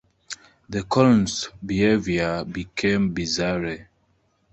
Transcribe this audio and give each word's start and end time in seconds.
The 0.67 0.81
Colonel's 0.81 1.51
behaviour 1.63 2.43
became 2.43 3.13
bizarre. 3.13 3.87